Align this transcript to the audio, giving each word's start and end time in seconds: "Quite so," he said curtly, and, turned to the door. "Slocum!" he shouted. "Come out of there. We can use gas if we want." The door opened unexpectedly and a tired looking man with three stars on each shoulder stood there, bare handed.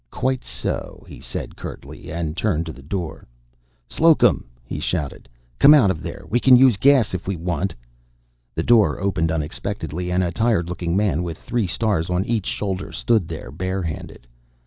"Quite 0.09 0.43
so," 0.43 1.05
he 1.07 1.19
said 1.19 1.55
curtly, 1.55 2.11
and, 2.11 2.35
turned 2.35 2.65
to 2.65 2.73
the 2.73 2.81
door. 2.81 3.27
"Slocum!" 3.87 4.45
he 4.65 4.79
shouted. 4.79 5.29
"Come 5.59 5.75
out 5.75 5.91
of 5.91 6.01
there. 6.01 6.25
We 6.27 6.39
can 6.39 6.55
use 6.55 6.75
gas 6.75 7.13
if 7.13 7.27
we 7.27 7.35
want." 7.35 7.75
The 8.55 8.63
door 8.63 8.99
opened 8.99 9.31
unexpectedly 9.31 10.11
and 10.11 10.23
a 10.23 10.31
tired 10.31 10.69
looking 10.69 10.97
man 10.97 11.21
with 11.21 11.37
three 11.37 11.67
stars 11.67 12.09
on 12.09 12.25
each 12.25 12.47
shoulder 12.47 12.91
stood 12.91 13.27
there, 13.27 13.51
bare 13.51 13.83
handed. 13.83 14.25